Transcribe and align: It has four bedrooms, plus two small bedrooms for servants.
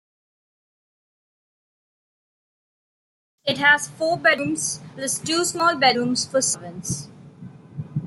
It 3.45 3.59
has 3.59 3.87
four 3.87 4.17
bedrooms, 4.17 4.79
plus 4.95 5.19
two 5.19 5.45
small 5.45 5.75
bedrooms 5.75 6.25
for 6.25 6.41
servants. 6.41 7.07